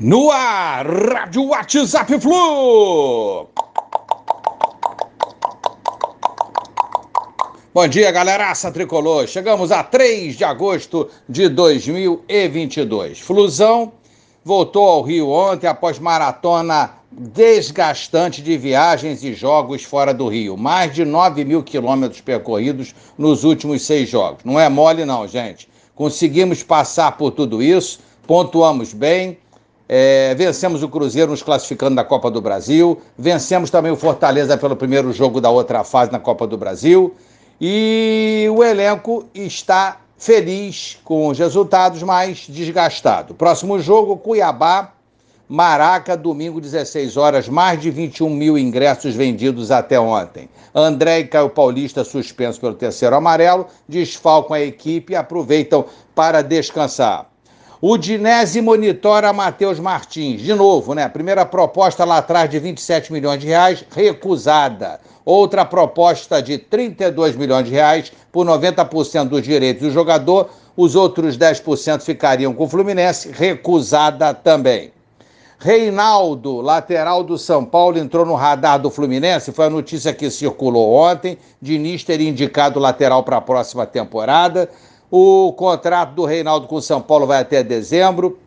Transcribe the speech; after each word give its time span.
No 0.00 0.30
ar, 0.30 0.86
Rádio 0.86 1.46
WhatsApp 1.46 2.20
Flu. 2.20 3.48
Bom 7.74 7.86
dia, 7.86 8.10
galeraça 8.10 8.72
tricolor. 8.72 9.28
Chegamos 9.28 9.70
a 9.70 9.84
3 9.84 10.36
de 10.36 10.44
agosto 10.44 11.08
de 11.28 11.48
2022. 11.48 13.20
Flusão 13.20 13.92
voltou 14.44 14.84
ao 14.84 15.02
Rio 15.02 15.28
ontem 15.28 15.66
após 15.66 15.98
maratona 15.98 16.94
desgastante 17.10 18.42
de 18.42 18.56
viagens 18.56 19.22
e 19.22 19.32
jogos 19.32 19.84
fora 19.84 20.14
do 20.14 20.28
Rio. 20.28 20.56
Mais 20.56 20.94
de 20.94 21.04
9 21.04 21.44
mil 21.44 21.62
quilômetros 21.62 22.20
percorridos 22.20 22.94
nos 23.16 23.44
últimos 23.44 23.82
seis 23.82 24.08
jogos. 24.08 24.44
Não 24.44 24.58
é 24.58 24.68
mole, 24.68 25.04
não, 25.04 25.26
gente. 25.26 25.68
Conseguimos 25.94 26.62
passar 26.62 27.16
por 27.16 27.32
tudo 27.32 27.62
isso, 27.62 28.00
pontuamos 28.28 28.94
bem 28.94 29.38
é, 29.88 30.34
vencemos 30.34 30.82
o 30.82 30.88
Cruzeiro 30.88 31.30
nos 31.30 31.42
classificando 31.42 31.94
na 31.94 32.04
Copa 32.04 32.30
do 32.30 32.42
Brasil. 32.42 33.00
Vencemos 33.16 33.70
também 33.70 33.90
o 33.90 33.96
Fortaleza 33.96 34.58
pelo 34.58 34.76
primeiro 34.76 35.12
jogo 35.12 35.40
da 35.40 35.48
outra 35.48 35.82
fase 35.82 36.12
na 36.12 36.18
Copa 36.18 36.46
do 36.46 36.58
Brasil. 36.58 37.14
E 37.58 38.46
o 38.54 38.62
elenco 38.62 39.24
está 39.34 39.96
feliz 40.18 40.98
com 41.04 41.28
os 41.28 41.38
resultados, 41.38 42.02
mas 42.02 42.46
desgastado. 42.48 43.34
Próximo 43.34 43.80
jogo, 43.80 44.18
Cuiabá, 44.18 44.92
Maraca, 45.48 46.14
domingo, 46.14 46.60
16 46.60 47.16
horas, 47.16 47.48
mais 47.48 47.80
de 47.80 47.90
21 47.90 48.28
mil 48.28 48.58
ingressos 48.58 49.14
vendidos 49.14 49.70
até 49.70 49.98
ontem. 49.98 50.46
André 50.74 51.20
e 51.20 51.26
Caio 51.26 51.48
Paulista, 51.48 52.04
suspensos 52.04 52.58
pelo 52.58 52.74
terceiro 52.74 53.16
amarelo, 53.16 53.66
desfalcam 53.88 54.54
a 54.54 54.60
equipe 54.60 55.14
e 55.14 55.16
aproveitam 55.16 55.86
para 56.14 56.42
descansar. 56.42 57.30
O 57.80 57.96
Dinese 57.96 58.60
monitora 58.60 59.32
Matheus 59.32 59.78
Martins. 59.78 60.40
De 60.40 60.52
novo, 60.52 60.94
né? 60.94 61.08
Primeira 61.08 61.46
proposta 61.46 62.04
lá 62.04 62.18
atrás 62.18 62.50
de 62.50 62.58
27 62.58 63.12
milhões 63.12 63.40
de 63.40 63.46
reais, 63.46 63.84
recusada. 63.94 64.98
Outra 65.24 65.64
proposta 65.64 66.42
de 66.42 66.58
32 66.58 67.36
milhões 67.36 67.66
de 67.66 67.70
reais 67.70 68.10
por 68.32 68.44
90% 68.44 69.28
dos 69.28 69.42
direitos 69.42 69.86
do 69.86 69.92
jogador. 69.92 70.50
Os 70.76 70.96
outros 70.96 71.38
10% 71.38 72.02
ficariam 72.02 72.52
com 72.52 72.64
o 72.64 72.68
Fluminense, 72.68 73.30
recusada 73.30 74.34
também. 74.34 74.90
Reinaldo, 75.60 76.60
lateral 76.60 77.22
do 77.22 77.38
São 77.38 77.64
Paulo, 77.64 77.96
entrou 77.96 78.26
no 78.26 78.34
radar 78.34 78.80
do 78.80 78.90
Fluminense. 78.90 79.52
Foi 79.52 79.66
a 79.66 79.70
notícia 79.70 80.12
que 80.12 80.28
circulou 80.30 80.94
ontem. 80.94 81.38
Diniz 81.62 82.02
teria 82.02 82.28
indicado 82.28 82.80
lateral 82.80 83.22
para 83.22 83.36
a 83.36 83.40
próxima 83.40 83.86
temporada. 83.86 84.68
O 85.10 85.52
contrato 85.54 86.14
do 86.14 86.24
Reinaldo 86.24 86.66
com 86.66 86.76
o 86.76 86.82
São 86.82 87.00
Paulo 87.00 87.26
vai 87.26 87.40
até 87.40 87.62
dezembro. 87.62 88.38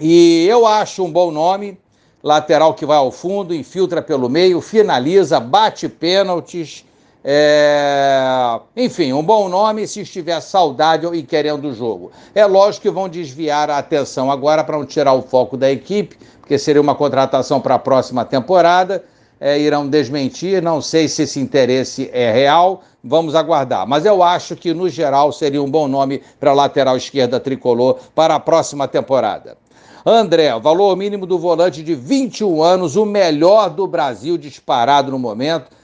E 0.00 0.46
eu 0.48 0.66
acho 0.66 1.04
um 1.04 1.10
bom 1.10 1.30
nome. 1.30 1.78
Lateral 2.22 2.74
que 2.74 2.84
vai 2.84 2.96
ao 2.96 3.12
fundo, 3.12 3.54
infiltra 3.54 4.02
pelo 4.02 4.28
meio, 4.28 4.60
finaliza, 4.60 5.38
bate 5.38 5.88
pênaltis. 5.88 6.84
É... 7.22 8.58
Enfim, 8.76 9.12
um 9.12 9.22
bom 9.22 9.48
nome 9.48 9.86
se 9.86 10.00
estiver 10.00 10.40
saudável 10.40 11.14
e 11.14 11.22
querendo 11.22 11.68
o 11.68 11.74
jogo. 11.74 12.10
É 12.34 12.44
lógico 12.44 12.82
que 12.82 12.90
vão 12.90 13.08
desviar 13.08 13.70
a 13.70 13.78
atenção 13.78 14.30
agora 14.30 14.64
para 14.64 14.76
não 14.76 14.84
tirar 14.84 15.12
o 15.12 15.22
foco 15.22 15.56
da 15.56 15.70
equipe, 15.70 16.18
porque 16.40 16.58
seria 16.58 16.82
uma 16.82 16.96
contratação 16.96 17.60
para 17.60 17.76
a 17.76 17.78
próxima 17.78 18.24
temporada 18.24 19.04
é, 19.40 19.58
irão 19.58 19.88
desmentir. 19.88 20.62
Não 20.62 20.80
sei 20.80 21.08
se 21.08 21.22
esse 21.22 21.40
interesse 21.40 22.10
é 22.12 22.32
real, 22.32 22.82
vamos 23.02 23.34
aguardar. 23.34 23.86
Mas 23.86 24.04
eu 24.04 24.22
acho 24.22 24.56
que, 24.56 24.72
no 24.72 24.88
geral, 24.88 25.32
seria 25.32 25.62
um 25.62 25.70
bom 25.70 25.86
nome 25.88 26.22
para 26.40 26.50
a 26.50 26.54
lateral 26.54 26.96
esquerda 26.96 27.38
tricolor 27.38 27.98
para 28.14 28.34
a 28.34 28.40
próxima 28.40 28.88
temporada. 28.88 29.56
André, 30.04 30.56
valor 30.60 30.96
mínimo 30.96 31.26
do 31.26 31.36
volante 31.36 31.82
de 31.82 31.94
21 31.94 32.62
anos, 32.62 32.94
o 32.94 33.04
melhor 33.04 33.70
do 33.70 33.86
Brasil 33.88 34.38
disparado 34.38 35.10
no 35.10 35.18
momento. 35.18 35.74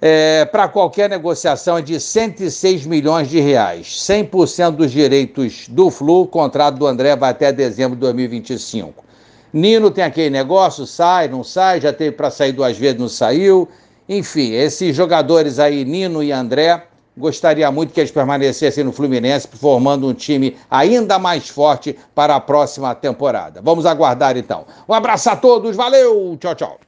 É, 0.00 0.44
para 0.44 0.68
qualquer 0.68 1.10
negociação 1.10 1.76
é 1.76 1.82
de 1.82 1.98
106 1.98 2.86
milhões 2.86 3.28
de 3.28 3.40
reais. 3.40 3.88
100% 3.88 4.76
dos 4.76 4.92
direitos 4.92 5.66
do 5.68 5.90
Flu, 5.90 6.22
o 6.22 6.26
contrato 6.28 6.76
do 6.76 6.86
André 6.86 7.16
vai 7.16 7.30
até 7.30 7.52
dezembro 7.52 7.96
de 7.96 8.00
2025. 8.02 9.07
Nino 9.52 9.90
tem 9.90 10.04
aquele 10.04 10.30
negócio, 10.30 10.86
sai, 10.86 11.28
não 11.28 11.42
sai, 11.42 11.80
já 11.80 11.92
teve 11.92 12.12
para 12.12 12.30
sair 12.30 12.52
duas 12.52 12.76
vezes, 12.76 13.00
não 13.00 13.08
saiu. 13.08 13.68
Enfim, 14.08 14.52
esses 14.52 14.94
jogadores 14.94 15.58
aí, 15.58 15.84
Nino 15.84 16.22
e 16.22 16.32
André, 16.32 16.82
gostaria 17.16 17.70
muito 17.70 17.92
que 17.92 18.00
eles 18.00 18.10
permanecessem 18.10 18.84
no 18.84 18.92
Fluminense, 18.92 19.48
formando 19.48 20.06
um 20.06 20.14
time 20.14 20.56
ainda 20.70 21.18
mais 21.18 21.48
forte 21.48 21.98
para 22.14 22.36
a 22.36 22.40
próxima 22.40 22.94
temporada. 22.94 23.60
Vamos 23.62 23.84
aguardar 23.84 24.36
então. 24.36 24.64
Um 24.88 24.94
abraço 24.94 25.28
a 25.28 25.36
todos, 25.36 25.76
valeu, 25.76 26.36
tchau, 26.40 26.54
tchau. 26.54 26.76